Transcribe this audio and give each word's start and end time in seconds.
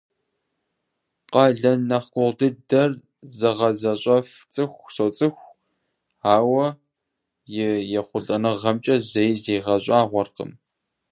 Къалэн 1.31 1.79
нэхъ 1.89 2.09
гугъу 2.13 2.33
дыдэхэр 2.37 2.91
зыгъэзэщӏэф 3.37 4.27
цӀыху 4.53 4.89
соцӀыху, 4.95 5.49
ауэ 6.35 6.65
и 7.67 7.67
ехъулӀэныгъэхэмкӀэ 7.99 8.95
зэи 9.09 9.31
зигъэщӀагъуэркъым. 9.43 10.51